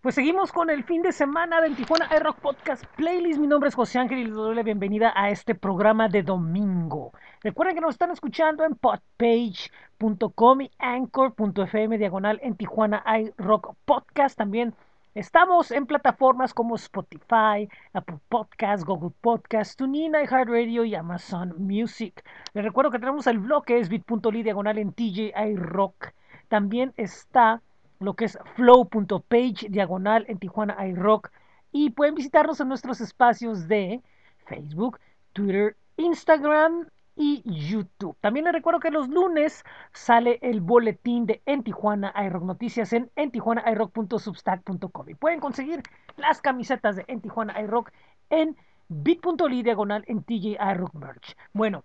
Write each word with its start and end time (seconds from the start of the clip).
Pues 0.00 0.14
seguimos 0.14 0.50
con 0.50 0.70
el 0.70 0.82
fin 0.84 1.02
de 1.02 1.12
semana 1.12 1.60
del 1.60 1.76
Tijuana 1.76 2.08
iRock 2.16 2.38
Podcast 2.38 2.86
Playlist. 2.96 3.38
Mi 3.38 3.46
nombre 3.46 3.68
es 3.68 3.74
José 3.74 3.98
Ángel 3.98 4.20
y 4.20 4.24
les 4.24 4.32
doy 4.32 4.54
la 4.54 4.62
bienvenida 4.62 5.12
a 5.14 5.28
este 5.28 5.54
programa 5.54 6.08
de 6.08 6.22
domingo. 6.22 7.12
Recuerden 7.42 7.74
que 7.74 7.82
nos 7.82 7.96
están 7.96 8.10
escuchando 8.10 8.64
en 8.64 8.76
podpage.com 8.76 10.62
y 10.62 10.70
anchor.fm 10.78 11.98
diagonal 11.98 12.40
en 12.42 12.56
Tijuana 12.56 13.04
iRock 13.20 13.74
Podcast. 13.84 14.38
También 14.38 14.72
estamos 15.14 15.70
en 15.70 15.84
plataformas 15.84 16.54
como 16.54 16.76
Spotify, 16.76 17.68
Apple 17.92 18.20
Podcast, 18.30 18.84
Google 18.84 19.12
Podcast, 19.20 19.78
TuneIn, 19.78 20.14
iHeartRadio 20.14 20.86
y 20.86 20.94
Amazon 20.94 21.54
Music. 21.58 22.24
Les 22.54 22.64
recuerdo 22.64 22.90
que 22.90 23.00
tenemos 23.00 23.26
el 23.26 23.38
blog 23.38 23.66
que 23.66 23.78
es 23.78 23.90
bit.ly 23.90 24.42
diagonal 24.44 24.78
en 24.78 24.94
TJ 24.94 25.34
iRock. 25.50 26.14
También 26.48 26.94
está 26.96 27.60
lo 28.00 28.14
que 28.14 28.24
es 28.24 28.38
flow.page 28.56 29.68
diagonal 29.68 30.24
en 30.28 30.38
Tijuana 30.38 30.86
iRock 30.88 31.30
y 31.70 31.90
pueden 31.90 32.14
visitarnos 32.14 32.60
en 32.60 32.68
nuestros 32.68 33.00
espacios 33.00 33.68
de 33.68 34.02
Facebook, 34.46 34.98
Twitter, 35.32 35.76
Instagram 35.96 36.88
y 37.14 37.42
YouTube. 37.44 38.16
También 38.20 38.44
les 38.44 38.54
recuerdo 38.54 38.80
que 38.80 38.90
los 38.90 39.08
lunes 39.08 39.62
sale 39.92 40.38
el 40.42 40.62
boletín 40.62 41.26
de 41.26 41.42
En 41.44 41.62
Tijuana 41.62 42.14
iRock 42.26 42.42
Noticias 42.42 42.92
en 42.94 43.10
entijuanairock.substack.com 43.16 45.08
y 45.08 45.14
pueden 45.14 45.38
conseguir 45.38 45.82
las 46.16 46.40
camisetas 46.40 46.96
de 46.96 47.04
En 47.06 47.20
Tijuana 47.20 47.60
iRock 47.60 47.92
en 48.30 48.56
bit.ly 48.88 49.62
diagonal 49.62 50.04
en 50.06 50.22
TJ 50.22 50.56
iRock 50.72 50.94
Merch. 50.94 51.36
Bueno, 51.52 51.84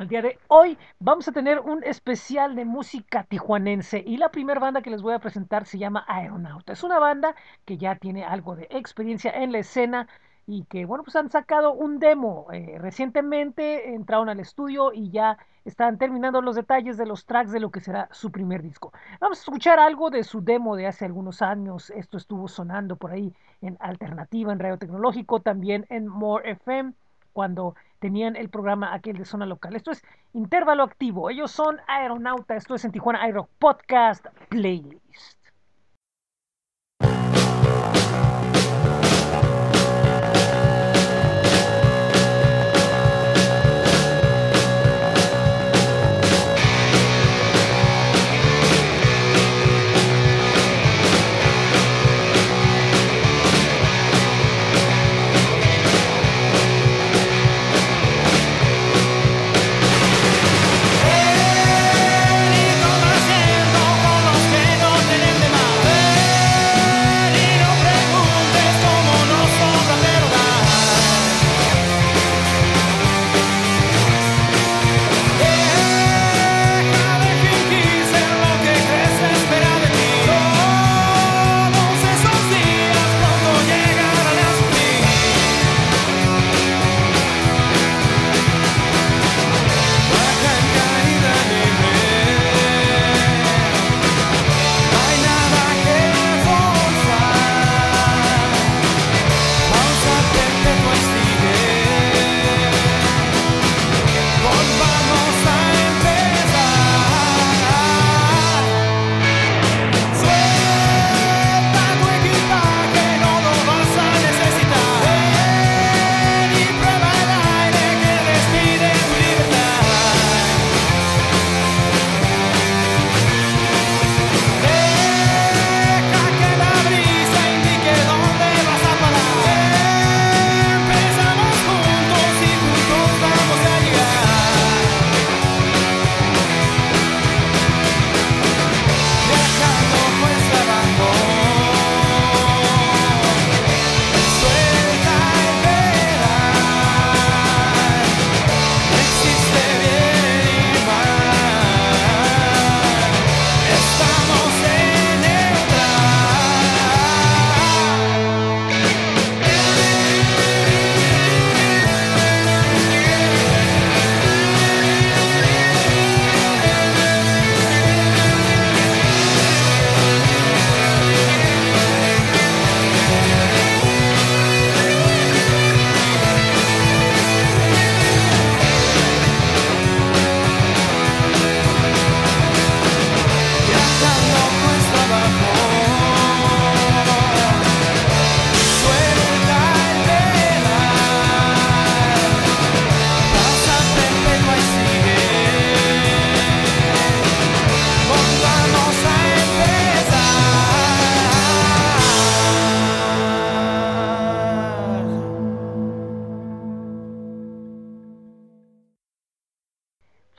el 0.00 0.08
día 0.08 0.22
de 0.22 0.38
hoy 0.48 0.78
vamos 0.98 1.28
a 1.28 1.32
tener 1.32 1.60
un 1.60 1.84
especial 1.84 2.56
de 2.56 2.64
música 2.64 3.24
tijuanense 3.24 4.02
y 4.04 4.16
la 4.16 4.30
primera 4.30 4.58
banda 4.58 4.80
que 4.80 4.88
les 4.88 5.02
voy 5.02 5.12
a 5.12 5.18
presentar 5.18 5.66
se 5.66 5.78
llama 5.78 6.06
Aeronauta. 6.08 6.72
Es 6.72 6.82
una 6.82 6.98
banda 6.98 7.34
que 7.66 7.76
ya 7.76 7.96
tiene 7.96 8.24
algo 8.24 8.56
de 8.56 8.66
experiencia 8.70 9.30
en 9.30 9.52
la 9.52 9.58
escena 9.58 10.08
y 10.46 10.64
que, 10.64 10.86
bueno, 10.86 11.04
pues 11.04 11.16
han 11.16 11.30
sacado 11.30 11.74
un 11.74 11.98
demo. 11.98 12.46
Eh, 12.50 12.76
recientemente 12.78 13.92
entraron 13.94 14.30
al 14.30 14.40
estudio 14.40 14.92
y 14.94 15.10
ya 15.10 15.36
están 15.66 15.98
terminando 15.98 16.40
los 16.40 16.56
detalles 16.56 16.96
de 16.96 17.04
los 17.04 17.26
tracks 17.26 17.52
de 17.52 17.60
lo 17.60 17.70
que 17.70 17.80
será 17.80 18.08
su 18.10 18.32
primer 18.32 18.62
disco. 18.62 18.94
Vamos 19.20 19.38
a 19.38 19.42
escuchar 19.42 19.78
algo 19.78 20.08
de 20.08 20.24
su 20.24 20.42
demo 20.42 20.76
de 20.76 20.86
hace 20.86 21.04
algunos 21.04 21.42
años. 21.42 21.90
Esto 21.90 22.16
estuvo 22.16 22.48
sonando 22.48 22.96
por 22.96 23.12
ahí 23.12 23.34
en 23.60 23.76
Alternativa, 23.80 24.50
en 24.50 24.60
Radio 24.60 24.78
Tecnológico, 24.78 25.40
también 25.40 25.84
en 25.90 26.08
More 26.08 26.52
FM, 26.52 26.94
cuando 27.32 27.74
tenían 27.98 28.36
el 28.36 28.48
programa 28.48 28.94
aquel 28.94 29.16
de 29.16 29.24
zona 29.24 29.46
local. 29.46 29.76
Esto 29.76 29.90
es 29.90 30.02
intervalo 30.32 30.82
activo. 30.82 31.30
Ellos 31.30 31.50
son 31.50 31.78
Aeronauta. 31.86 32.56
Esto 32.56 32.74
es 32.74 32.84
en 32.84 32.92
Tijuana 32.92 33.22
Aero 33.22 33.48
Podcast 33.58 34.26
Playlist. 34.48 35.39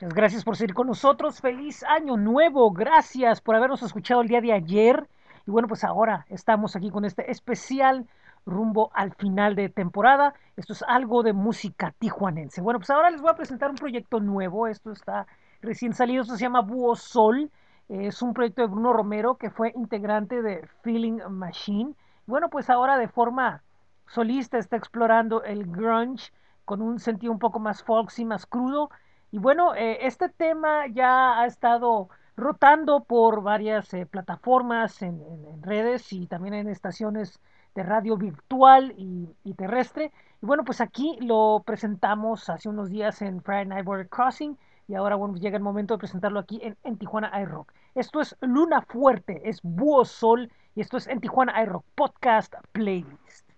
Gracias 0.08 0.44
por 0.44 0.56
seguir 0.56 0.74
con 0.74 0.88
nosotros. 0.88 1.40
Feliz 1.40 1.84
año 1.84 2.16
nuevo. 2.16 2.72
Gracias 2.72 3.40
por 3.40 3.54
habernos 3.54 3.82
escuchado 3.82 4.22
el 4.22 4.28
día 4.28 4.40
de 4.40 4.52
ayer. 4.52 5.08
Y 5.46 5.50
bueno, 5.50 5.68
pues 5.68 5.84
ahora 5.84 6.26
estamos 6.28 6.74
aquí 6.74 6.90
con 6.90 7.04
este 7.04 7.30
especial 7.30 8.06
rumbo 8.44 8.90
al 8.94 9.14
final 9.14 9.54
de 9.54 9.68
temporada. 9.68 10.34
Esto 10.56 10.72
es 10.72 10.82
algo 10.88 11.22
de 11.22 11.32
música 11.32 11.94
tijuanense. 11.98 12.60
Bueno, 12.60 12.80
pues 12.80 12.90
ahora 12.90 13.10
les 13.10 13.20
voy 13.20 13.30
a 13.30 13.36
presentar 13.36 13.70
un 13.70 13.76
proyecto 13.76 14.18
nuevo. 14.18 14.66
Esto 14.66 14.90
está 14.90 15.26
recién 15.60 15.92
salido. 15.92 16.22
Esto 16.22 16.36
se 16.36 16.42
llama 16.42 16.62
Búho 16.62 16.96
Sol. 16.96 17.50
Es 17.88 18.22
un 18.22 18.34
proyecto 18.34 18.62
de 18.62 18.68
Bruno 18.68 18.92
Romero 18.92 19.36
que 19.36 19.50
fue 19.50 19.72
integrante 19.76 20.42
de 20.42 20.66
Feeling 20.82 21.20
Machine. 21.30 21.94
Bueno, 22.26 22.48
pues 22.48 22.70
ahora 22.70 22.98
de 22.98 23.08
forma 23.08 23.62
solista 24.08 24.58
está 24.58 24.76
explorando 24.76 25.44
el 25.44 25.64
grunge 25.66 26.32
con 26.64 26.82
un 26.82 26.98
sentido 26.98 27.32
un 27.32 27.38
poco 27.38 27.60
más 27.60 27.84
folksy, 27.84 28.24
más 28.24 28.46
crudo. 28.46 28.90
Y 29.32 29.38
bueno, 29.38 29.74
eh, 29.74 30.06
este 30.06 30.28
tema 30.28 30.86
ya 30.88 31.40
ha 31.40 31.46
estado 31.46 32.10
rotando 32.36 33.04
por 33.04 33.42
varias 33.42 33.92
eh, 33.94 34.04
plataformas 34.04 35.00
en, 35.00 35.22
redes 35.62 36.12
y 36.12 36.26
también 36.26 36.54
en 36.54 36.68
estaciones 36.68 37.40
de 37.74 37.82
radio 37.82 38.18
virtual 38.18 38.92
y, 38.98 39.34
y, 39.42 39.54
terrestre. 39.54 40.12
Y 40.42 40.46
bueno, 40.46 40.64
pues 40.64 40.82
aquí 40.82 41.16
lo 41.22 41.62
presentamos 41.64 42.50
hace 42.50 42.68
unos 42.68 42.90
días 42.90 43.22
en 43.22 43.42
Friday 43.42 43.66
Night 43.66 43.86
Border 43.86 44.08
Crossing 44.10 44.58
y 44.86 44.94
ahora 44.96 45.16
bueno, 45.16 45.36
llega 45.36 45.56
el 45.56 45.62
momento 45.62 45.94
de 45.94 45.98
presentarlo 45.98 46.38
aquí 46.38 46.60
en, 46.62 46.76
en 46.84 46.98
Tijuana 46.98 47.32
iRock. 47.40 47.72
Esto 47.94 48.20
es 48.20 48.36
Luna 48.42 48.82
Fuerte, 48.82 49.48
es 49.48 49.60
Búho 49.62 50.04
Sol 50.04 50.52
y 50.74 50.82
esto 50.82 50.98
es 50.98 51.06
en 51.06 51.20
Tijuana 51.20 51.62
iRock 51.62 51.86
Podcast 51.94 52.54
Playlist. 52.72 53.51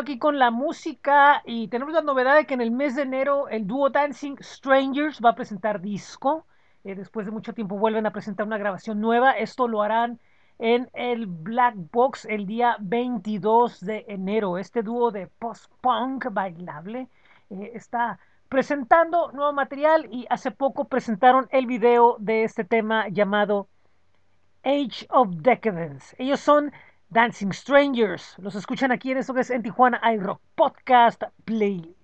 Aquí 0.00 0.18
con 0.18 0.38
la 0.38 0.50
música 0.50 1.42
y 1.44 1.68
tenemos 1.68 1.94
la 1.94 2.02
novedad 2.02 2.36
de 2.36 2.46
que 2.46 2.54
en 2.54 2.60
el 2.60 2.70
mes 2.70 2.96
de 2.96 3.02
enero 3.02 3.48
el 3.48 3.66
dúo 3.66 3.90
Dancing 3.90 4.36
Strangers 4.40 5.20
va 5.24 5.30
a 5.30 5.34
presentar 5.34 5.80
disco. 5.80 6.46
Eh, 6.84 6.94
después 6.94 7.26
de 7.26 7.32
mucho 7.32 7.54
tiempo 7.54 7.78
vuelven 7.78 8.06
a 8.06 8.12
presentar 8.12 8.46
una 8.46 8.58
grabación 8.58 9.00
nueva. 9.00 9.32
Esto 9.32 9.68
lo 9.68 9.82
harán 9.82 10.18
en 10.58 10.88
el 10.92 11.26
Black 11.26 11.74
Box 11.92 12.24
el 12.26 12.46
día 12.46 12.76
22 12.80 13.80
de 13.80 14.04
enero. 14.08 14.58
Este 14.58 14.82
dúo 14.82 15.10
de 15.10 15.26
post-punk 15.26 16.26
bailable 16.30 17.08
eh, 17.50 17.72
está 17.74 18.18
presentando 18.48 19.32
nuevo 19.32 19.52
material 19.52 20.06
y 20.10 20.26
hace 20.28 20.50
poco 20.50 20.84
presentaron 20.84 21.48
el 21.50 21.66
video 21.66 22.16
de 22.18 22.44
este 22.44 22.64
tema 22.64 23.08
llamado 23.08 23.68
Age 24.62 25.06
of 25.10 25.28
Decadence. 25.36 26.14
Ellos 26.18 26.40
son 26.40 26.72
Dancing 27.12 27.52
Strangers. 27.52 28.36
Los 28.38 28.54
escuchan 28.54 28.90
aquí 28.90 29.10
en 29.10 29.18
esto 29.18 29.34
que 29.34 29.42
es 29.42 29.50
en 29.50 29.62
Tijuana 29.62 30.00
iRock 30.14 30.40
Podcast 30.54 31.22
Playlist. 31.44 32.01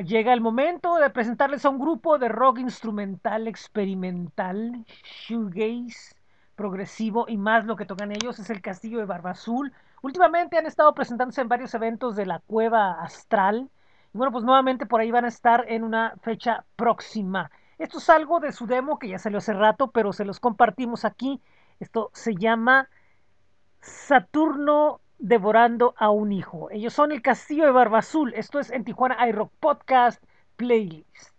Llega 0.00 0.32
el 0.32 0.40
momento 0.40 0.96
de 0.96 1.10
presentarles 1.10 1.64
a 1.64 1.70
un 1.70 1.78
grupo 1.78 2.18
de 2.18 2.28
rock 2.28 2.58
instrumental 2.58 3.48
experimental, 3.48 4.84
shoegaze, 5.26 6.14
progresivo 6.54 7.26
y 7.28 7.36
más 7.36 7.64
lo 7.64 7.76
que 7.76 7.86
tocan 7.86 8.12
ellos 8.12 8.38
es 8.38 8.50
el 8.50 8.60
Castillo 8.60 8.98
de 8.98 9.06
Barba 9.06 9.30
Azul. 9.30 9.72
Últimamente 10.02 10.58
han 10.58 10.66
estado 10.66 10.94
presentándose 10.94 11.40
en 11.40 11.48
varios 11.48 11.74
eventos 11.74 12.16
de 12.16 12.26
la 12.26 12.40
Cueva 12.40 13.02
Astral. 13.02 13.70
Y 14.12 14.18
bueno, 14.18 14.32
pues 14.32 14.44
nuevamente 14.44 14.86
por 14.86 15.00
ahí 15.00 15.10
van 15.10 15.24
a 15.24 15.28
estar 15.28 15.64
en 15.68 15.84
una 15.84 16.14
fecha 16.22 16.64
próxima. 16.76 17.50
Esto 17.78 17.98
es 17.98 18.10
algo 18.10 18.40
de 18.40 18.52
su 18.52 18.66
demo 18.66 18.98
que 18.98 19.08
ya 19.08 19.18
salió 19.18 19.38
hace 19.38 19.54
rato, 19.54 19.90
pero 19.90 20.12
se 20.12 20.24
los 20.24 20.40
compartimos 20.40 21.04
aquí. 21.04 21.40
Esto 21.78 22.10
se 22.12 22.34
llama 22.34 22.88
Saturno 23.80 25.00
devorando 25.20 25.94
a 25.96 26.10
un 26.10 26.32
hijo. 26.32 26.70
Ellos 26.70 26.92
son 26.92 27.12
el 27.12 27.22
Castillo 27.22 27.64
de 27.64 27.70
Barba 27.70 27.98
Azul. 27.98 28.32
Esto 28.34 28.58
es 28.58 28.70
en 28.70 28.84
Tijuana 28.84 29.28
iRock 29.28 29.52
Podcast 29.60 30.22
Playlist. 30.56 31.29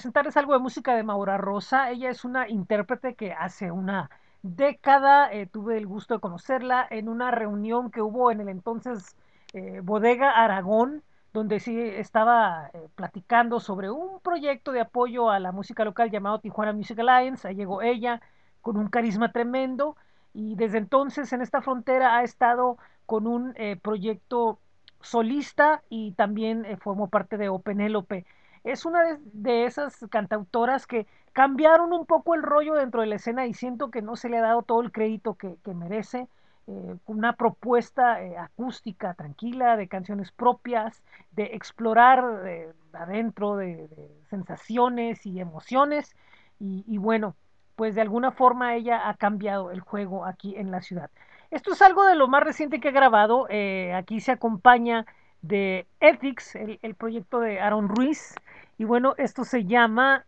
Presentarles 0.00 0.38
algo 0.38 0.54
de 0.54 0.60
música 0.60 0.94
de 0.96 1.02
Maura 1.02 1.36
Rosa. 1.36 1.90
Ella 1.90 2.08
es 2.08 2.24
una 2.24 2.48
intérprete 2.48 3.14
que 3.14 3.34
hace 3.34 3.70
una 3.70 4.08
década 4.40 5.30
eh, 5.30 5.44
tuve 5.44 5.76
el 5.76 5.86
gusto 5.86 6.14
de 6.14 6.20
conocerla 6.20 6.86
en 6.88 7.10
una 7.10 7.30
reunión 7.30 7.90
que 7.90 8.00
hubo 8.00 8.30
en 8.30 8.40
el 8.40 8.48
entonces 8.48 9.14
eh, 9.52 9.80
Bodega 9.82 10.30
Aragón, 10.30 11.02
donde 11.34 11.60
sí 11.60 11.78
estaba 11.78 12.70
eh, 12.72 12.88
platicando 12.94 13.60
sobre 13.60 13.90
un 13.90 14.20
proyecto 14.20 14.72
de 14.72 14.80
apoyo 14.80 15.28
a 15.28 15.38
la 15.38 15.52
música 15.52 15.84
local 15.84 16.10
llamado 16.10 16.38
Tijuana 16.38 16.72
Music 16.72 16.98
Alliance. 16.98 17.46
Ahí 17.46 17.56
llegó 17.56 17.82
ella 17.82 18.22
con 18.62 18.78
un 18.78 18.88
carisma 18.88 19.32
tremendo 19.32 19.98
y 20.32 20.54
desde 20.54 20.78
entonces 20.78 21.30
en 21.34 21.42
esta 21.42 21.60
frontera 21.60 22.16
ha 22.16 22.22
estado 22.22 22.78
con 23.04 23.26
un 23.26 23.54
proyecto 23.82 24.60
solista 25.02 25.82
y 25.90 26.12
también 26.12 26.64
formó 26.80 27.08
parte 27.10 27.36
de 27.36 27.50
Openélope. 27.50 28.24
Es 28.64 28.84
una 28.84 29.18
de, 29.32 29.64
esas 29.64 30.06
cantautoras 30.10 30.86
que 30.86 31.06
cambiaron 31.32 31.92
un 31.92 32.06
poco 32.06 32.34
el 32.34 32.42
rollo 32.42 32.74
dentro 32.74 33.00
de 33.00 33.06
la 33.06 33.16
escena 33.16 33.46
y 33.46 33.54
siento 33.54 33.90
que 33.90 34.02
no 34.02 34.16
se 34.16 34.28
le 34.28 34.38
ha 34.38 34.42
dado 34.42 34.62
todo 34.62 34.82
el 34.82 34.92
crédito 34.92 35.34
que, 35.34 35.56
que 35.64 35.74
merece. 35.74 36.28
Eh, 36.70 36.96
una 37.06 37.32
propuesta 37.32 38.22
eh, 38.22 38.36
acústica 38.38 39.14
tranquila, 39.14 39.76
de 39.76 39.88
canciones 39.88 40.30
propias, 40.30 41.02
de 41.32 41.44
explorar 41.54 42.46
eh, 42.46 42.72
adentro 42.92 43.56
de, 43.56 43.88
sensaciones 44.28 45.26
y 45.26 45.40
emociones. 45.40 46.14
Y, 46.60 46.98
bueno, 46.98 47.34
pues 47.74 47.94
de 47.94 48.02
alguna 48.02 48.32
forma 48.32 48.74
ella 48.76 49.08
ha 49.08 49.14
cambiado 49.14 49.70
el 49.70 49.80
juego 49.80 50.26
aquí 50.26 50.54
en 50.56 50.70
la 50.70 50.82
ciudad. 50.82 51.10
Esto 51.50 51.72
es 51.72 51.80
algo 51.80 52.04
de 52.04 52.14
lo 52.14 52.28
más 52.28 52.44
reciente 52.44 52.80
que 52.80 52.90
he 52.90 52.92
grabado. 52.92 53.46
Aquí 53.94 54.20
se 54.20 54.32
acompaña 54.32 55.06
de 55.42 55.86
Ethics, 56.00 56.54
el, 56.54 56.78
el, 56.82 56.94
proyecto 56.94 57.40
de 57.40 57.60
Aaron 57.60 57.88
Ruiz. 57.88 58.34
Y 58.78 58.84
bueno, 58.84 59.14
esto 59.18 59.44
se 59.44 59.64
llama 59.64 60.26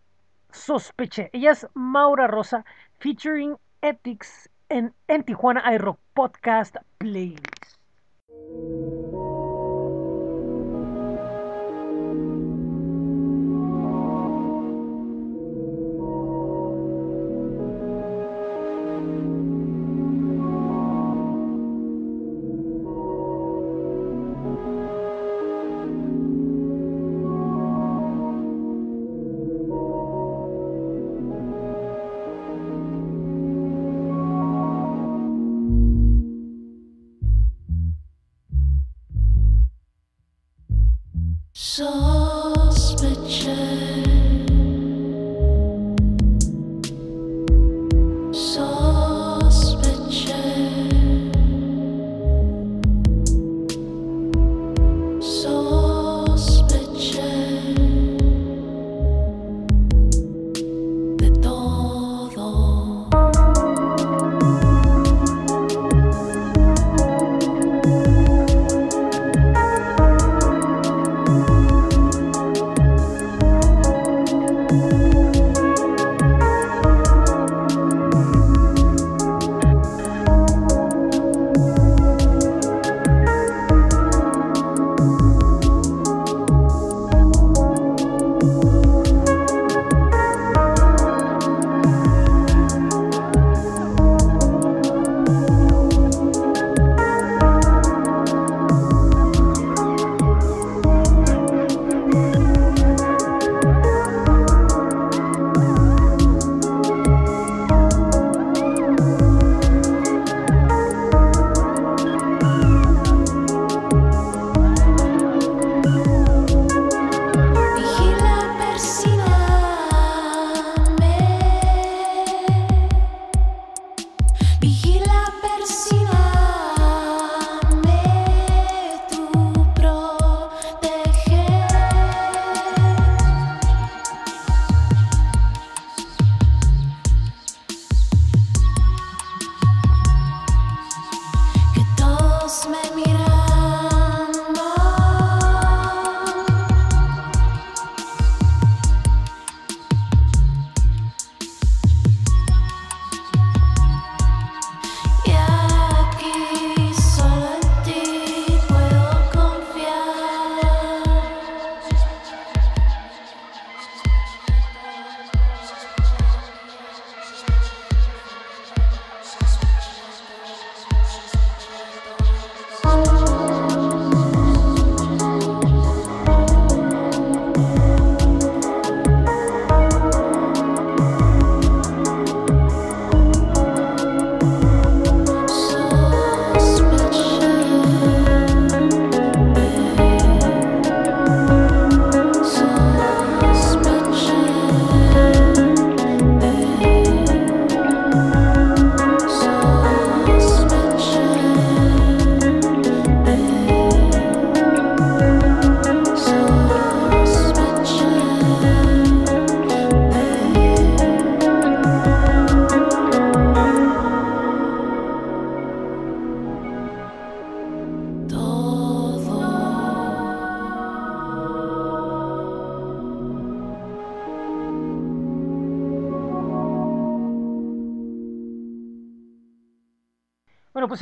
Sospeché. 0.51 1.31
Ella 1.33 1.53
es 1.53 1.67
Maura 1.75 2.27
Rosa, 2.27 2.65
featuring 2.99 3.57
Ethics 3.81 4.49
en, 4.69 4.95
en 5.09 5.25
Tijuana 5.25 5.63
iRock 5.75 5.99
Podcast 6.15 6.77
Playlist. 6.99 7.77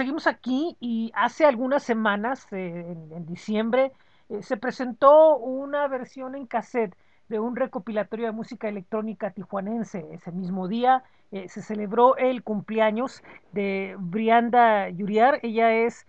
Seguimos 0.01 0.27
aquí 0.27 0.79
y 0.81 1.13
hace 1.15 1.45
algunas 1.45 1.83
semanas, 1.83 2.47
eh, 2.53 2.97
en, 3.11 3.27
diciembre, 3.27 3.93
eh, 4.31 4.43
se 4.43 4.57
presentó 4.57 5.37
una 5.37 5.89
versión 5.89 6.35
en 6.35 6.47
cassette 6.47 6.97
de 7.29 7.39
un 7.39 7.55
recopilatorio 7.55 8.25
de 8.25 8.33
música 8.33 8.67
electrónica 8.71 9.31
tijuanense. 9.33 10.07
Ese 10.11 10.33
mismo 10.33 10.69
día 10.69 11.05
eh, 11.33 11.51
se 11.51 11.61
celebró 11.61 12.17
el 12.17 12.43
cumpleaños 12.43 13.23
de 13.53 13.95
Brianda 13.99 14.89
Yuriar. 14.89 15.39
Ella 15.43 15.71
es, 15.71 16.07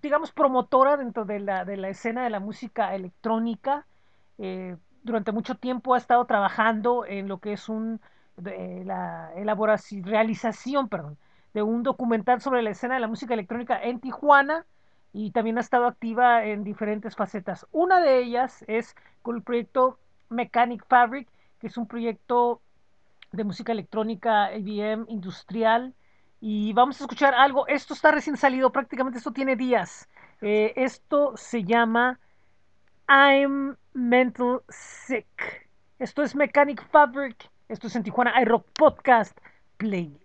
digamos, 0.00 0.30
promotora 0.30 0.96
dentro 0.96 1.24
de 1.24 1.40
la, 1.40 1.64
de 1.64 1.76
la, 1.78 1.88
escena 1.88 2.22
de 2.22 2.30
la 2.30 2.38
música 2.38 2.94
electrónica. 2.94 3.86
Durante 5.02 5.32
mucho 5.32 5.56
tiempo 5.56 5.94
ha 5.94 5.98
estado 5.98 6.24
trabajando 6.26 7.04
en 7.04 7.26
lo 7.26 7.38
que 7.38 7.54
es 7.54 7.68
un, 7.68 8.00
la 8.36 9.32
elaboración, 9.34 10.04
realización, 10.04 10.88
perdón, 10.88 11.18
de 11.54 11.62
un 11.62 11.82
documental 11.82 12.40
sobre 12.40 12.62
la 12.62 12.70
escena 12.70 12.94
de 12.94 13.00
la 13.00 13.08
música 13.08 13.34
electrónica 13.34 13.80
en 13.82 14.00
Tijuana 14.00 14.66
y 15.12 15.32
también 15.32 15.58
ha 15.58 15.60
estado 15.60 15.86
activa 15.86 16.44
en 16.44 16.62
diferentes 16.64 17.16
facetas. 17.16 17.66
Una 17.72 18.00
de 18.00 18.18
ellas 18.18 18.64
es 18.68 18.94
con 19.22 19.36
el 19.36 19.42
proyecto 19.42 19.98
Mechanic 20.28 20.84
Fabric, 20.86 21.28
que 21.60 21.66
es 21.66 21.76
un 21.76 21.86
proyecto 21.86 22.60
de 23.32 23.44
música 23.44 23.72
electrónica 23.72 24.54
IBM 24.56 25.06
industrial. 25.08 25.94
Y 26.40 26.72
vamos 26.72 27.00
a 27.00 27.04
escuchar 27.04 27.34
algo. 27.34 27.66
Esto 27.66 27.94
está 27.94 28.12
recién 28.12 28.36
salido, 28.36 28.70
prácticamente 28.70 29.18
esto 29.18 29.32
tiene 29.32 29.56
días. 29.56 30.08
Eh, 30.40 30.72
esto 30.76 31.36
se 31.36 31.64
llama 31.64 32.18
I'm 33.08 33.76
Mental 33.92 34.62
Sick. 34.68 35.68
Esto 35.98 36.22
es 36.22 36.34
Mechanic 36.34 36.88
Fabric. 36.90 37.50
Esto 37.68 37.88
es 37.88 37.96
en 37.96 38.04
Tijuana 38.04 38.40
iRock 38.40 38.66
Podcast 38.72 39.36
Play. 39.76 40.18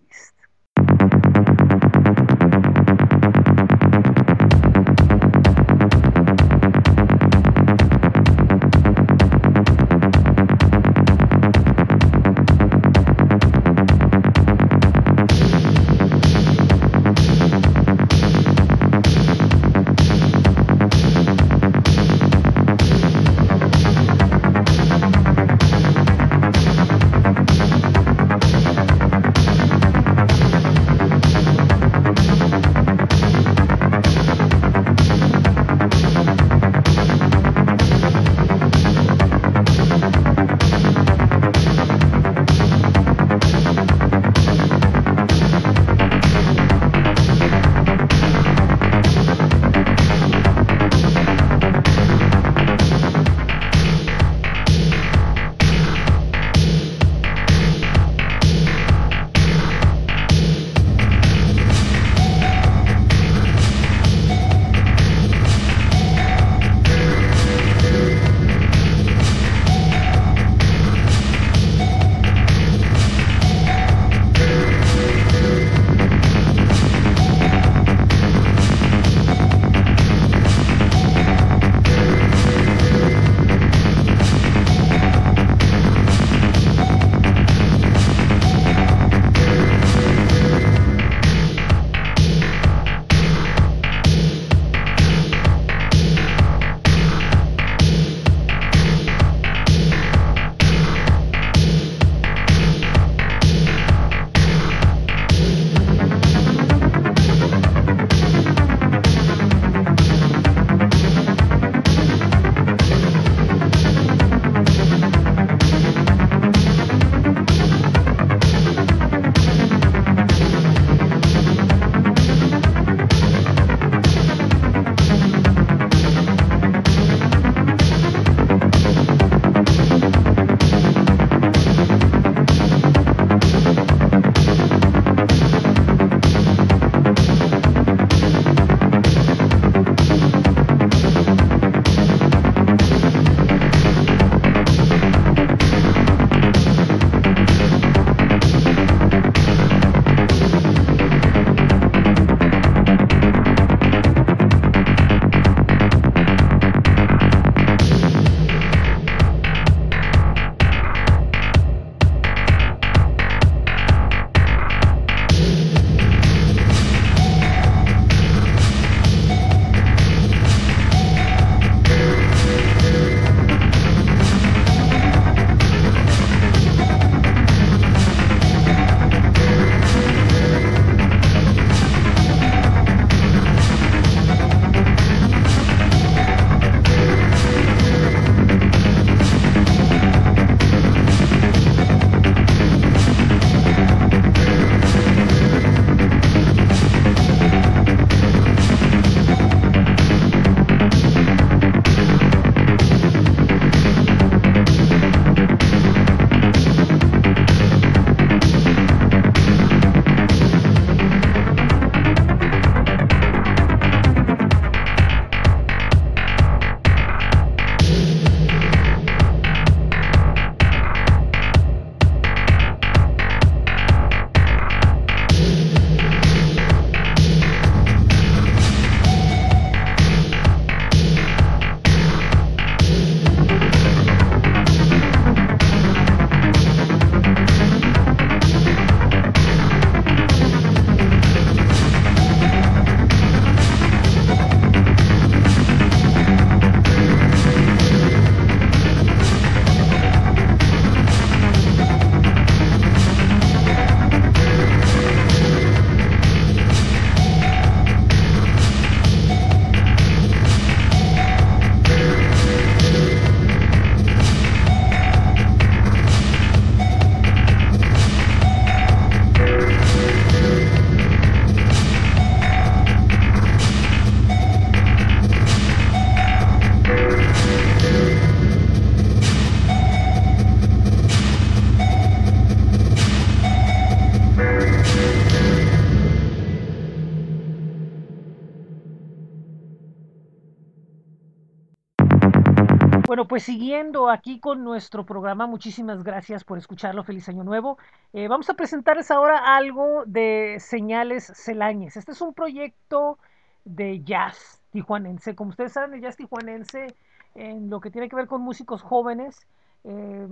Bueno, 293.16 293.30
pues 293.30 293.44
siguiendo 293.44 294.10
aquí 294.10 294.42
con 294.42 294.66
nuestro 294.66 295.06
programa, 295.06 295.48
muchísimas 295.48 296.04
gracias 296.04 296.44
por 296.44 296.58
escucharlo. 296.58 297.02
Feliz 297.06 297.30
Año 297.30 297.46
Nuevo. 297.46 297.78
Eh, 298.12 298.28
vamos 298.28 298.50
a 298.50 298.56
presentarles 298.56 299.10
ahora 299.10 299.56
algo 299.56 300.04
de 300.06 300.58
Señales 300.60 301.32
Celañes. 301.34 301.96
Este 301.96 302.12
es 302.12 302.20
un 302.20 302.34
proyecto 302.34 303.18
de 303.64 304.04
jazz 304.04 304.62
tijuanense. 304.72 305.34
Como 305.34 305.52
ustedes 305.52 305.72
saben, 305.72 305.94
el 305.94 306.02
jazz 306.02 306.18
tijuanense, 306.18 306.88
en 307.36 307.70
lo 307.70 307.80
que 307.80 307.90
tiene 307.90 308.10
que 308.10 308.18
ver 308.18 308.28
con 308.28 308.42
músicos 308.42 308.82
jóvenes, 308.82 309.48
eh, 309.86 310.28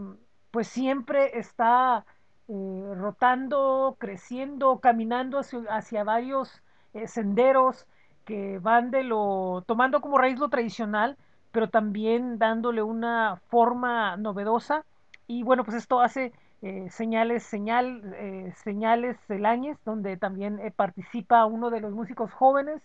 pues 0.51 0.67
siempre 0.67 1.39
está 1.39 2.05
eh, 2.49 2.93
rotando, 2.97 3.95
creciendo, 3.97 4.79
caminando 4.79 5.39
hacia, 5.69 6.03
varios 6.03 6.61
senderos 7.05 7.87
que 8.25 8.59
van 8.59 8.91
de 8.91 9.03
lo, 9.03 9.63
tomando 9.67 10.01
como 10.01 10.17
raíz 10.17 10.37
lo 10.37 10.49
tradicional 10.49 11.17
pero 11.53 11.69
también 11.69 12.39
dándole 12.39 12.81
una 12.83 13.37
forma 13.47 14.17
novedosa. 14.17 14.83
Y 15.27 15.43
bueno, 15.43 15.63
pues 15.63 15.77
esto 15.77 16.01
hace 16.01 16.33
eh, 16.63 16.89
señales, 16.89 17.43
señal, 17.43 18.13
eh, 18.15 18.51
señales 18.63 19.17
Celañes, 19.27 19.77
donde 19.85 20.17
también 20.17 20.59
eh, 20.59 20.71
participa 20.71 21.45
uno 21.45 21.69
de 21.69 21.79
los 21.79 21.93
músicos 21.93 22.33
jóvenes 22.33 22.81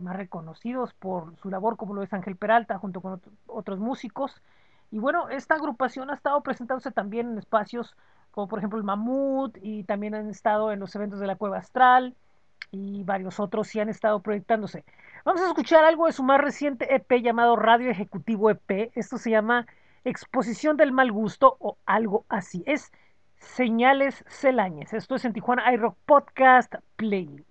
más 0.00 0.16
reconocidos 0.16 0.92
por 0.94 1.36
su 1.38 1.48
labor, 1.50 1.76
como 1.76 1.94
lo 1.94 2.02
es 2.02 2.12
Ángel 2.12 2.36
Peralta, 2.36 2.78
junto 2.78 3.00
con 3.00 3.12
otro, 3.14 3.32
otros 3.46 3.78
músicos. 3.78 4.42
Y 4.90 4.98
bueno, 4.98 5.28
esta 5.28 5.54
agrupación 5.54 6.10
ha 6.10 6.14
estado 6.14 6.42
presentándose 6.42 6.90
también 6.90 7.30
en 7.30 7.38
espacios 7.38 7.94
como 8.30 8.48
por 8.48 8.58
ejemplo 8.58 8.78
el 8.78 8.84
Mamut 8.84 9.56
y 9.62 9.84
también 9.84 10.14
han 10.14 10.30
estado 10.30 10.72
en 10.72 10.80
los 10.80 10.94
eventos 10.94 11.20
de 11.20 11.26
la 11.26 11.36
Cueva 11.36 11.58
Astral 11.58 12.14
y 12.70 13.02
varios 13.04 13.40
otros 13.40 13.68
sí 13.68 13.80
han 13.80 13.88
estado 13.88 14.20
proyectándose. 14.20 14.84
Vamos 15.24 15.42
a 15.42 15.48
escuchar 15.48 15.84
algo 15.84 16.06
de 16.06 16.12
su 16.12 16.22
más 16.22 16.40
reciente 16.40 16.94
EP 16.94 17.22
llamado 17.22 17.56
Radio 17.56 17.90
Ejecutivo 17.90 18.50
EP. 18.50 18.90
Esto 18.94 19.18
se 19.18 19.30
llama 19.30 19.66
Exposición 20.04 20.76
del 20.76 20.92
Mal 20.92 21.12
Gusto 21.12 21.56
o 21.60 21.78
algo 21.86 22.24
así. 22.28 22.62
Es 22.66 22.92
Señales 23.36 24.24
Celañes. 24.28 24.92
Esto 24.92 25.14
es 25.14 25.24
en 25.24 25.32
Tijuana 25.32 25.72
iRock 25.72 25.96
Podcast 26.06 26.74
Playlist. 26.96 27.48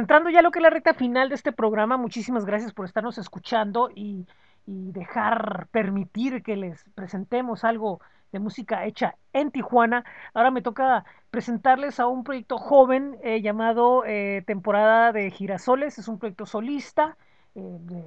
Entrando 0.00 0.30
ya 0.30 0.40
a 0.40 0.42
lo 0.42 0.50
que 0.50 0.58
es 0.58 0.62
la 0.62 0.70
recta 0.70 0.94
final 0.94 1.28
de 1.28 1.34
este 1.34 1.52
programa, 1.52 1.96
muchísimas 1.96 2.44
gracias 2.44 2.72
por 2.72 2.86
estarnos 2.86 3.18
escuchando 3.18 3.90
y, 3.94 4.26
dejar, 4.66 5.66
permitir 5.72 6.42
que 6.42 6.56
les 6.56 6.84
presentemos 6.94 7.64
algo 7.64 8.00
de 8.30 8.38
música 8.38 8.84
hecha 8.84 9.16
en 9.32 9.50
Tijuana. 9.50 10.04
Ahora 10.32 10.50
me 10.50 10.62
toca 10.62 11.04
presentarles 11.30 11.98
a 11.98 12.06
un 12.06 12.22
proyecto 12.22 12.56
joven 12.56 13.18
eh, 13.22 13.42
llamado 13.42 14.04
eh, 14.06 14.44
Temporada 14.46 15.12
de 15.12 15.30
Girasoles. 15.30 15.98
Es 15.98 16.06
un 16.06 16.18
proyecto 16.18 16.46
solista 16.46 17.16
eh, 17.54 17.60
de 17.60 18.04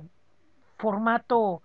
formato 0.78 1.62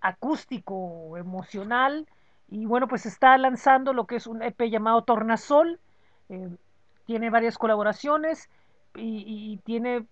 acústico, 0.00 1.16
emocional. 1.16 2.08
Y 2.48 2.66
bueno, 2.66 2.88
pues 2.88 3.06
está 3.06 3.38
lanzando 3.38 3.92
lo 3.92 4.06
que 4.06 4.16
es 4.16 4.26
un 4.26 4.42
EP 4.42 4.60
llamado 4.68 5.02
Tornasol. 5.02 5.78
tiene 7.06 7.30
varias 7.30 7.58
colaboraciones 7.58 8.50
y, 8.96 9.24
y 9.26 9.56
tiene 9.58 10.06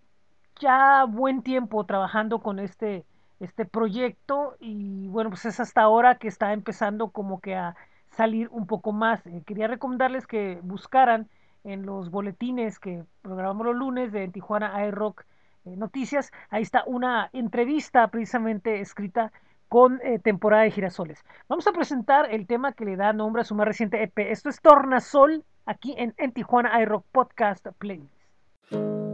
ya 0.60 1.04
buen 1.04 1.42
tiempo 1.42 1.84
trabajando 1.84 2.40
con 2.40 2.58
este 2.58 3.04
este 3.40 3.64
proyecto 3.64 4.56
y 4.58 5.06
bueno, 5.08 5.30
pues 5.30 5.44
es 5.46 5.60
hasta 5.60 5.82
ahora 5.82 6.16
que 6.16 6.28
está 6.28 6.52
empezando 6.52 7.10
como 7.10 7.40
que 7.40 7.54
a 7.54 7.76
salir 8.10 8.48
un 8.50 8.66
poco 8.66 8.92
más. 8.92 9.24
Eh, 9.26 9.42
quería 9.46 9.68
recomendarles 9.68 10.26
que 10.26 10.58
buscaran 10.62 11.28
en 11.64 11.86
los 11.86 12.10
boletines 12.10 12.78
que 12.78 13.04
programamos 13.22 13.66
los 13.66 13.76
lunes 13.76 14.12
de 14.12 14.28
Tijuana 14.28 14.86
iRock 14.86 15.24
eh, 15.64 15.76
Noticias, 15.76 16.32
ahí 16.50 16.62
está 16.62 16.82
una 16.86 17.30
entrevista 17.32 18.08
precisamente 18.08 18.80
escrita 18.80 19.32
con 19.68 20.00
eh, 20.02 20.18
temporada 20.18 20.62
de 20.62 20.70
girasoles. 20.70 21.24
Vamos 21.48 21.66
a 21.66 21.72
presentar 21.72 22.32
el 22.32 22.46
tema 22.46 22.72
que 22.72 22.86
le 22.86 22.96
da 22.96 23.12
nombre 23.12 23.42
a 23.42 23.44
su 23.44 23.54
más 23.54 23.66
reciente 23.66 24.02
EP. 24.02 24.18
Esto 24.30 24.48
es 24.48 24.60
Tornasol, 24.62 25.44
aquí 25.66 25.94
en, 25.98 26.14
en 26.16 26.32
Tijuana 26.32 26.80
iRock 26.80 27.04
Podcast 27.12 27.66
Playlist. 28.70 28.88
Bueno, 28.88 29.07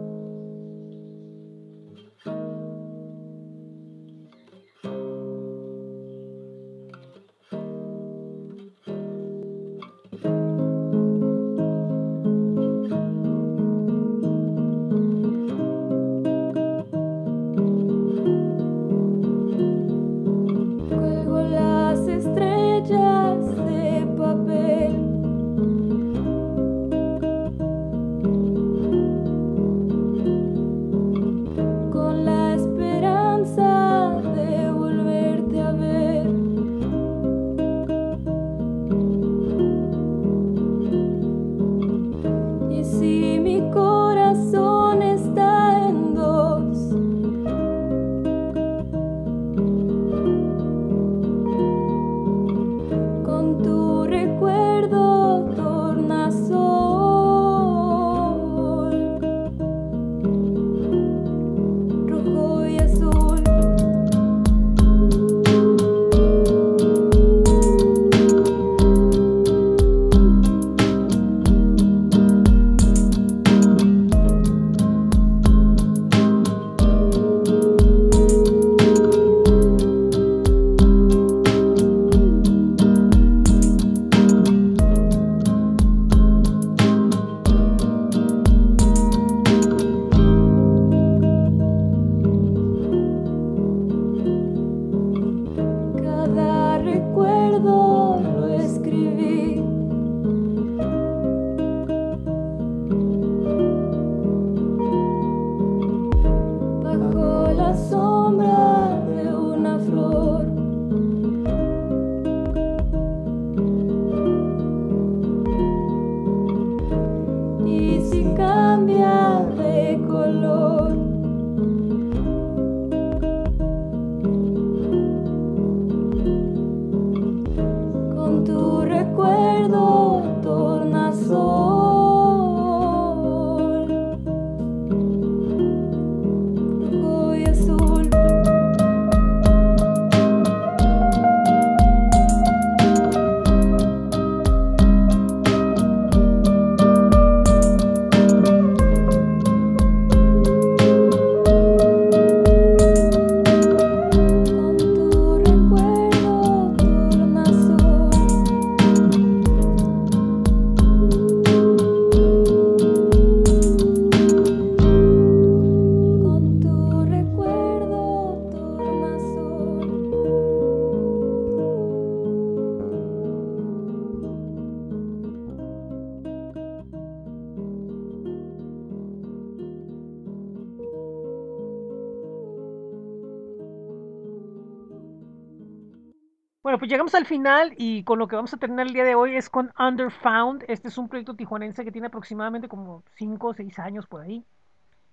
pues 186.85 186.91
llegamos 186.91 187.14
al 187.14 187.24
final 187.24 187.72
y 187.78 188.05
con 188.05 188.18
lo 188.18 188.28
que 188.28 188.37
vamos 188.37 188.53
a 188.53 188.59
terminar 188.59 188.87
el 188.87 188.93
día 188.93 189.05
de 189.05 189.14
hoy 189.14 189.37
es 189.37 189.49
con 189.49 189.72
Underfound. 189.78 190.66
Este 190.68 190.89
es 190.89 190.99
un 190.99 191.09
proyecto 191.09 191.32
tijuanense 191.32 191.82
que 191.82 191.91
tiene 191.91 192.09
aproximadamente 192.09 192.68
como 192.68 193.03
5 193.16 193.47
o 193.47 193.55
6 193.55 193.78
años 193.78 194.07
por 194.07 194.20
ahí. 194.20 194.45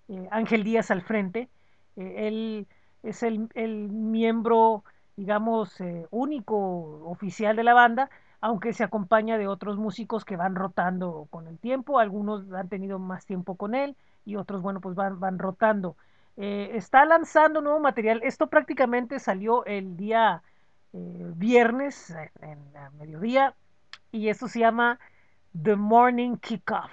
Eh, 0.09 0.27
Ángel 0.31 0.65
Díaz 0.65 0.91
al 0.91 1.01
frente. 1.01 1.47
Eh, 1.95 2.27
él 2.27 2.67
es 3.03 3.23
el, 3.23 3.47
miembro, 3.89 4.83
digamos, 5.15 5.79
eh, 5.79 6.07
único 6.11 6.57
oficial 7.09 7.55
de 7.55 7.63
la 7.63 7.73
banda, 7.73 8.09
aunque 8.41 8.73
se 8.73 8.83
acompaña 8.83 9.37
de 9.37 9.47
otros 9.47 9.77
músicos 9.77 10.25
que 10.25 10.35
van 10.35 10.55
rotando 10.55 11.27
con 11.29 11.47
el 11.47 11.57
tiempo. 11.57 11.99
Algunos 11.99 12.51
han 12.51 12.67
tenido 12.67 12.99
más 12.99 13.25
tiempo 13.25 13.55
con 13.55 13.75
él 13.75 13.95
y 14.25 14.35
otros, 14.35 14.61
bueno, 14.61 14.81
pues 14.81 14.93
van, 14.97 15.39
rotando. 15.39 15.95
está 16.35 17.05
lanzando 17.05 17.61
nuevo 17.61 17.79
material. 17.79 18.19
Esto 18.23 18.47
prácticamente 18.47 19.19
salió 19.19 19.63
el 19.63 19.95
día 19.95 20.43
viernes 20.93 22.13
en, 22.41 22.59
mediodía 22.97 23.55
y 24.11 24.29
eso 24.29 24.47
se 24.47 24.59
llama 24.59 24.99
The 25.61 25.75
Morning 25.75 26.37
Kickoff. 26.37 26.91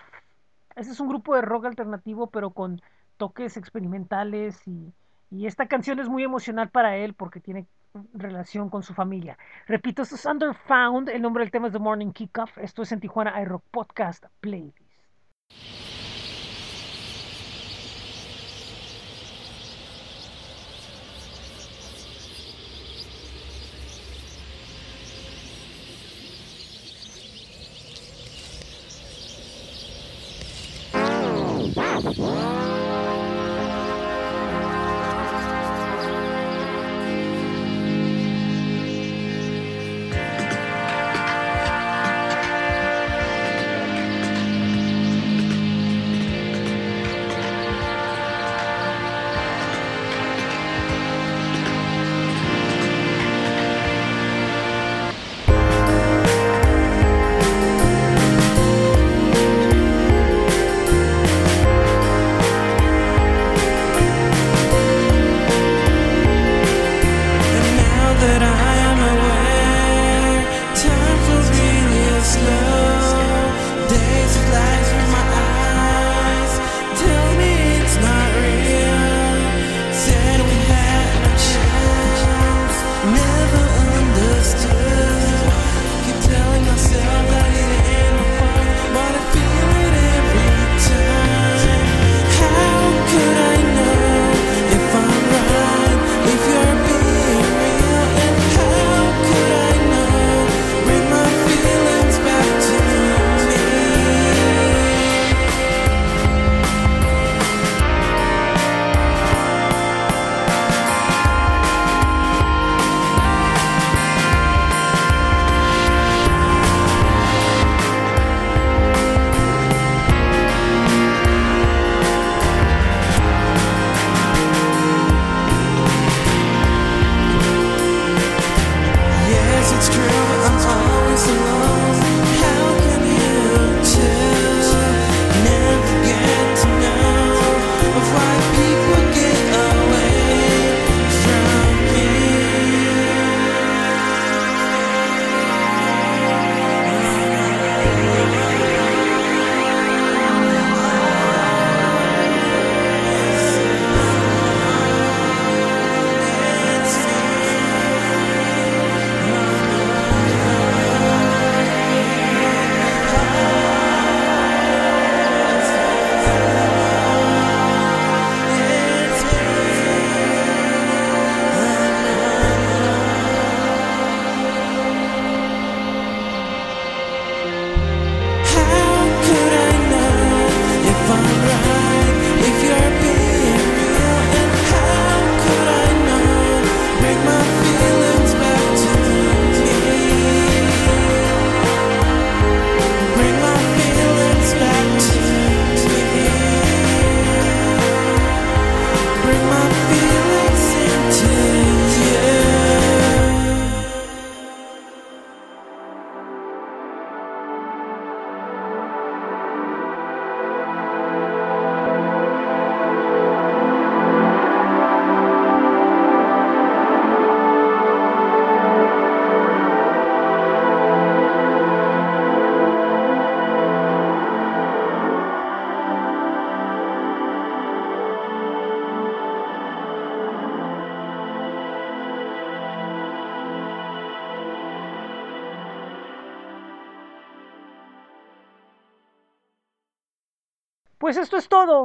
Ese 0.76 0.92
es 0.92 1.00
un 1.00 1.08
grupo 1.08 1.34
de 1.34 1.42
rock 1.42 1.66
alternativo 1.66 2.28
pero 2.28 2.50
con 2.50 2.80
toques 3.16 3.56
experimentales 3.56 4.66
y, 4.66 4.92
y 5.30 5.46
esta 5.46 5.66
canción 5.66 5.98
es 5.98 6.08
muy 6.08 6.22
emocional 6.22 6.70
para 6.70 6.96
él 6.96 7.14
porque 7.14 7.40
tiene 7.40 7.66
relación 8.14 8.70
con 8.70 8.82
su 8.82 8.94
familia. 8.94 9.38
Repito, 9.66 10.02
esto 10.02 10.14
es 10.14 10.24
Underfound, 10.24 11.08
el 11.08 11.22
nombre 11.22 11.42
del 11.42 11.50
tema 11.50 11.66
es 11.66 11.72
The 11.72 11.78
Morning 11.78 12.12
Kickoff, 12.12 12.58
esto 12.58 12.82
es 12.82 12.92
en 12.92 13.00
Tijuana 13.00 13.40
iRock 13.42 13.64
Podcast 13.70 14.24
Playlist. 14.40 14.87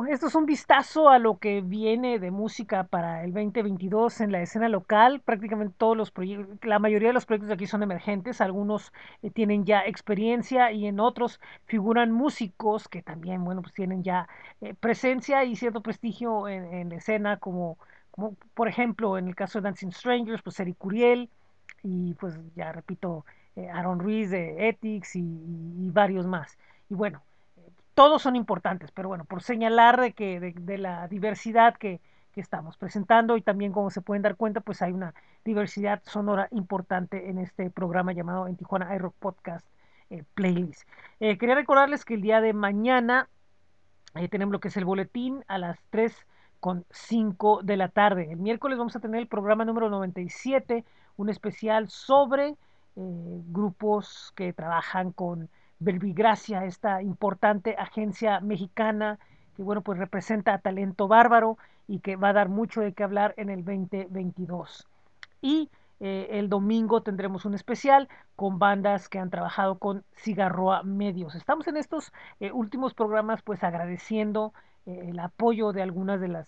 Esto 0.09 0.27
es 0.27 0.36
un 0.36 0.45
vistazo 0.45 1.09
a 1.09 1.19
lo 1.19 1.39
que 1.39 1.59
viene 1.59 2.17
de 2.17 2.31
música 2.31 2.86
para 2.86 3.25
el 3.25 3.34
2022 3.34 4.21
en 4.21 4.31
la 4.31 4.41
escena 4.41 4.69
local. 4.69 5.19
Prácticamente 5.19 5.75
todos 5.77 5.97
los 5.97 6.09
proyectos, 6.09 6.57
la 6.63 6.79
mayoría 6.79 7.09
de 7.09 7.13
los 7.13 7.25
proyectos 7.25 7.49
de 7.49 7.55
aquí 7.55 7.67
son 7.67 7.84
emergentes. 7.84 8.39
Algunos 8.39 8.93
eh, 9.23 9.29
tienen 9.29 9.65
ya 9.65 9.81
experiencia 9.86 10.71
y 10.71 10.88
en 10.88 11.01
otros 11.01 11.41
figuran 11.65 12.13
músicos 12.13 12.88
que 12.88 13.01
también, 13.01 13.43
bueno, 13.43 13.61
pues 13.61 13.73
tienen 13.73 14.03
ya 14.03 14.29
eh, 14.61 14.73
presencia 14.73 15.43
y 15.43 15.57
cierto 15.57 15.81
prestigio 15.81 16.47
en, 16.47 16.88
la 16.88 16.95
escena, 16.95 17.36
como, 17.38 17.77
como, 18.11 18.38
por 18.53 18.69
ejemplo 18.69 19.17
en 19.17 19.27
el 19.27 19.36
caso 19.36 19.59
de 19.59 19.63
Dancing 19.63 19.91
Strangers, 19.91 20.41
pues 20.43 20.57
Eric 20.61 20.77
Curiel 20.77 21.29
y 21.84 22.13
pues 22.13 22.39
ya 22.55 22.71
repito, 22.71 23.25
eh, 23.57 23.69
Aaron 23.69 23.99
Ruiz 23.99 24.29
de 24.29 24.69
Ethics 24.69 25.17
y 25.17 25.89
varios 25.91 26.25
más. 26.25 26.57
Y 26.89 26.93
bueno 26.95 27.21
todos 27.93 28.21
son 28.21 28.35
importantes, 28.35 28.91
pero 28.91 29.09
bueno, 29.09 29.25
por 29.25 29.43
señalar 29.43 29.99
de 29.99 30.13
que 30.13 30.39
de, 30.39 30.53
de 30.53 30.77
la 30.77 31.07
diversidad 31.07 31.75
que, 31.75 32.01
que, 32.33 32.41
estamos 32.41 32.77
presentando 32.77 33.37
y 33.37 33.41
también 33.41 33.71
como 33.71 33.89
se 33.91 34.01
pueden 34.01 34.23
dar 34.23 34.35
cuenta, 34.35 34.61
pues 34.61 34.81
hay 34.81 34.91
una 34.91 35.13
diversidad 35.45 36.01
sonora 36.05 36.47
importante 36.51 37.29
en 37.29 37.37
este 37.37 37.69
programa 37.69 38.13
llamado 38.13 38.47
en 38.47 38.55
Tijuana 38.55 38.95
iRock 38.95 39.13
Podcast 39.15 39.65
eh, 40.09 40.23
Playlist. 40.35 40.87
Eh, 41.19 41.37
quería 41.37 41.55
recordarles 41.55 42.05
que 42.05 42.13
el 42.13 42.21
día 42.21 42.39
de 42.39 42.53
mañana 42.53 43.29
eh, 44.15 44.27
tenemos 44.27 44.51
lo 44.51 44.59
que 44.59 44.67
es 44.67 44.77
el 44.77 44.85
boletín 44.85 45.43
a 45.47 45.57
las 45.57 45.79
3 45.89 46.15
con 46.59 46.85
5 46.91 47.61
de 47.63 47.77
la 47.77 47.89
tarde. 47.89 48.31
El 48.31 48.37
miércoles 48.37 48.77
vamos 48.77 48.95
a 48.95 48.99
tener 48.99 49.19
el 49.19 49.27
programa 49.27 49.65
número 49.65 49.89
97, 49.89 50.85
un 51.17 51.29
especial 51.29 51.89
sobre 51.89 52.55
grupos 52.95 54.31
que 54.35 54.53
trabajan 54.53 55.11
con 55.13 55.49
Verbigracia, 55.84 56.65
esta 56.65 57.01
importante 57.01 57.75
agencia 57.77 58.39
mexicana 58.39 59.19
que 59.55 59.63
bueno, 59.63 59.81
pues 59.81 59.99
representa 59.99 60.53
a 60.53 60.57
talento 60.59 61.07
bárbaro 61.07 61.57
y 61.88 61.99
que 61.99 62.15
va 62.15 62.29
a 62.29 62.34
dar 62.34 62.49
mucho 62.49 62.81
de 62.81 62.93
qué 62.93 63.03
hablar 63.03 63.34
en 63.38 63.49
el 63.49 63.63
2022. 63.63 64.88
Y 65.41 65.69
eh, 65.99 66.27
el 66.31 66.49
domingo 66.49 67.01
tendremos 67.01 67.45
un 67.45 67.53
especial 67.53 68.09
con 68.36 68.59
bandas 68.59 69.09
que 69.09 69.19
han 69.19 69.29
trabajado 69.29 69.77
con 69.77 70.03
Cigarroa 70.15 70.84
Medios. 70.84 71.36
Estamos 71.36 71.67
en 71.67 71.77
estos 71.77 72.11
eh, 72.39 72.51
últimos 72.51 72.93
programas 72.93 73.41
pues 73.41 73.63
agradeciendo 73.63 74.53
eh, 74.86 75.07
el 75.09 75.19
apoyo 75.19 75.71
de 75.71 75.81
algunas 75.81 76.19
de 76.19 76.29
las 76.29 76.47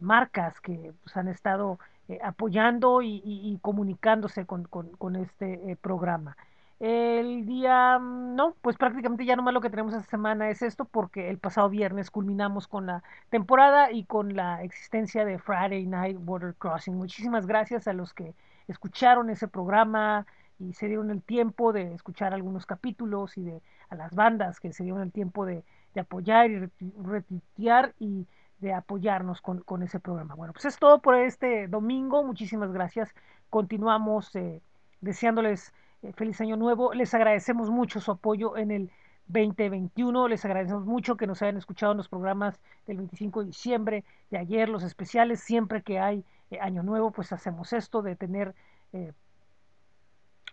marcas 0.00 0.60
que 0.60 0.92
pues, 1.04 1.16
han 1.16 1.28
estado 1.28 1.78
apoyando 2.22 3.02
y, 3.02 3.58
comunicándose 3.62 4.46
con 4.46 5.16
este 5.16 5.76
programa. 5.80 6.36
El 6.78 7.46
día, 7.46 7.98
no, 7.98 8.54
pues 8.60 8.76
prácticamente 8.76 9.24
ya 9.24 9.34
nomás 9.34 9.54
lo 9.54 9.62
que 9.62 9.70
tenemos 9.70 9.94
esta 9.94 10.10
semana 10.10 10.50
es 10.50 10.60
esto, 10.60 10.84
porque 10.84 11.30
el 11.30 11.38
pasado 11.38 11.70
viernes 11.70 12.10
culminamos 12.10 12.68
con 12.68 12.86
la 12.86 13.02
temporada 13.30 13.90
y 13.92 14.04
con 14.04 14.36
la 14.36 14.62
existencia 14.62 15.24
de 15.24 15.38
Friday 15.38 15.86
Night 15.86 16.18
Water 16.20 16.54
Crossing. 16.54 16.94
Muchísimas 16.94 17.46
gracias 17.46 17.88
a 17.88 17.94
los 17.94 18.12
que 18.12 18.34
escucharon 18.68 19.30
ese 19.30 19.48
programa 19.48 20.26
y 20.58 20.74
se 20.74 20.86
dieron 20.86 21.10
el 21.10 21.22
tiempo 21.22 21.72
de 21.72 21.94
escuchar 21.94 22.34
algunos 22.34 22.66
capítulos 22.66 23.38
y 23.38 23.44
de 23.44 23.62
a 23.88 23.94
las 23.94 24.14
bandas 24.14 24.60
que 24.60 24.72
se 24.72 24.82
dieron 24.82 25.00
el 25.00 25.12
tiempo 25.12 25.46
de, 25.46 25.64
de 25.94 26.00
apoyar 26.00 26.50
y 26.50 26.70
retuitear 27.02 27.94
y 27.98 28.26
de 28.60 28.74
apoyarnos 28.74 29.40
con, 29.40 29.60
con, 29.60 29.82
ese 29.82 30.00
programa. 30.00 30.34
Bueno, 30.34 30.52
pues 30.52 30.66
es 30.66 30.78
todo 30.78 31.00
por 31.00 31.14
este 31.14 31.68
domingo. 31.68 32.22
Muchísimas 32.22 32.72
gracias. 32.72 33.14
Continuamos 33.48 34.34
eh, 34.34 34.60
deseándoles 35.00 35.72
feliz 36.14 36.40
año 36.40 36.56
nuevo. 36.56 36.92
Les 36.94 37.12
agradecemos 37.14 37.70
mucho 37.70 38.00
su 38.00 38.10
apoyo 38.10 38.56
en 38.56 38.70
el 38.70 38.90
2021. 39.28 40.28
Les 40.28 40.44
agradecemos 40.44 40.84
mucho 40.84 41.16
que 41.16 41.26
nos 41.26 41.42
hayan 41.42 41.56
escuchado 41.56 41.92
en 41.92 41.98
los 41.98 42.08
programas 42.08 42.60
del 42.86 42.98
25 42.98 43.40
de 43.40 43.46
diciembre, 43.46 44.04
de 44.30 44.38
ayer, 44.38 44.68
los 44.68 44.82
especiales. 44.82 45.40
Siempre 45.40 45.82
que 45.82 45.98
hay 45.98 46.24
eh, 46.50 46.58
año 46.60 46.82
nuevo, 46.82 47.10
pues 47.10 47.32
hacemos 47.32 47.72
esto 47.72 48.02
de 48.02 48.16
tener 48.16 48.54
eh, 48.92 49.12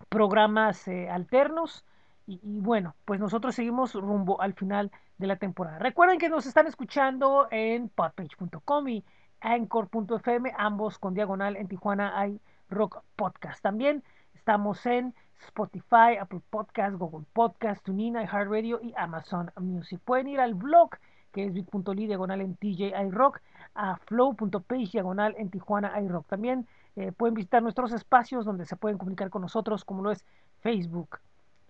programas 0.10 0.88
eh, 0.88 1.10
alternos. 1.10 1.86
Y, 2.26 2.39
y, 2.41 2.62
bueno, 2.62 2.95
pues 3.06 3.20
nosotros 3.20 3.54
seguimos 3.56 3.93
rumbo 3.93 4.41
al 4.41 4.54
final 4.54 4.91
de 5.18 5.28
la 5.28 5.36
temporada. 5.36 5.80
Recuerden 5.80 6.20
que 6.20 6.30
nos 6.30 6.45
están 6.45 6.68
escuchando 6.68 7.47
en 7.51 7.89
podpage.com 7.89 8.88
y 8.88 9.04
anchor.fm, 9.41 10.54
ambos 10.58 10.97
con 10.97 11.14
diagonal 11.14 11.58
en 11.58 11.68
Tijuana 11.68 12.18
hay 12.18 12.39
rock 12.70 13.04
podcast. 13.16 13.62
También 13.62 14.04
estamos 14.34 14.86
en 14.86 15.14
Spotify, 15.39 16.17
Apple 16.19 16.41
Podcast, 16.49 16.95
Google 16.97 17.25
Podcast, 17.34 17.84
TuneIn, 17.84 18.15
iHeartRadio 18.15 18.79
y 18.81 18.93
Amazon 18.97 19.51
Music. 19.57 19.99
Pueden 20.03 20.27
ir 20.27 20.39
al 20.39 20.53
blog 20.53 20.91
que 21.34 21.45
es 21.45 21.53
bit.ly 21.53 22.07
diagonal 22.07 22.41
en 22.41 22.55
TJ 22.55 22.93
iRock, 23.07 23.41
a 23.75 23.97
flow.page 23.97 24.91
diagonal 24.91 25.36
en 25.38 25.49
Tijuana 25.49 25.99
iRock. 25.99 26.27
También 26.27 26.67
eh, 26.95 27.11
pueden 27.11 27.34
visitar 27.34 27.61
nuestros 27.61 27.91
espacios 27.91 28.45
donde 28.45 28.65
se 28.65 28.75
pueden 28.75 28.97
comunicar 28.97 29.29
con 29.29 29.41
nosotros, 29.41 29.84
como 29.84 30.03
lo 30.03 30.11
es 30.11 30.23
Facebook, 30.61 31.19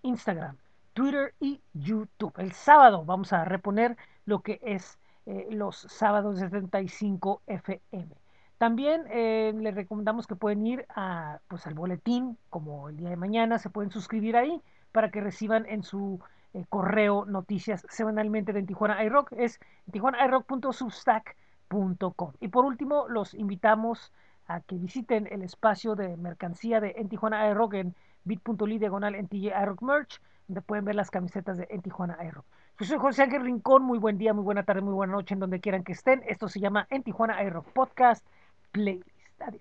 Instagram, 0.01 0.57
Twitter 0.93 1.33
y 1.39 1.61
YouTube. 1.73 2.33
El 2.37 2.51
sábado 2.51 3.05
vamos 3.05 3.31
a 3.31 3.45
reponer 3.45 3.97
lo 4.25 4.41
que 4.41 4.59
es 4.61 4.99
eh, 5.25 5.47
los 5.49 5.77
sábados 5.77 6.35
de 6.35 6.41
75 6.41 7.41
FM. 7.47 8.22
También 8.63 9.03
eh, 9.11 9.51
les 9.59 9.75
recomendamos 9.75 10.25
que 10.25 10.37
pueden 10.37 10.65
ir 10.65 10.85
a, 10.95 11.41
pues, 11.49 11.67
al 11.67 11.73
boletín, 11.73 12.37
como 12.49 12.87
el 12.87 12.95
día 12.95 13.09
de 13.09 13.17
mañana, 13.17 13.59
se 13.59 13.69
pueden 13.69 13.91
suscribir 13.91 14.37
ahí 14.37 14.61
para 14.93 15.11
que 15.11 15.19
reciban 15.19 15.65
en 15.65 15.83
su 15.83 16.21
eh, 16.53 16.63
correo 16.69 17.25
noticias 17.25 17.85
semanalmente 17.89 18.53
de 18.53 18.63
Tijuana 18.63 19.03
iRock. 19.03 19.33
Es 19.33 19.59
tijuanairock.substack.com. 19.91 22.31
Y 22.39 22.47
por 22.47 22.63
último, 22.63 23.09
los 23.09 23.33
invitamos 23.33 24.13
a 24.47 24.61
que 24.61 24.77
visiten 24.77 25.27
el 25.29 25.41
espacio 25.41 25.95
de 25.95 26.15
mercancía 26.15 26.79
de 26.79 26.93
En 26.95 27.09
Tijuana 27.09 27.49
iRock 27.49 27.73
en 27.73 27.93
bit.ly 28.23 28.79
diagonal 28.79 29.15
en 29.15 29.27
iRock 29.29 29.81
Merch, 29.81 30.21
donde 30.47 30.61
pueden 30.61 30.85
ver 30.85 30.95
las 30.95 31.11
camisetas 31.11 31.57
de 31.57 31.67
En 31.69 31.81
Tijuana 31.81 32.17
iRock. 32.23 32.45
Yo 32.79 32.85
soy 32.85 32.97
José 32.97 33.23
Ángel 33.23 33.43
Rincón, 33.43 33.83
muy 33.83 33.99
buen 33.99 34.17
día, 34.17 34.33
muy 34.33 34.45
buena 34.45 34.63
tarde, 34.63 34.79
muy 34.79 34.93
buena 34.93 35.11
noche, 35.11 35.33
en 35.33 35.41
donde 35.41 35.59
quieran 35.59 35.83
que 35.83 35.91
estén. 35.91 36.23
Esto 36.25 36.47
se 36.47 36.61
llama 36.61 36.87
En 36.89 37.03
Tijuana 37.03 37.43
iRock 37.43 37.65
Podcast. 37.73 38.25
Play. 38.73 39.03